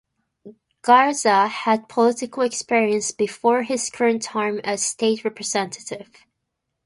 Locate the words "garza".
0.81-1.45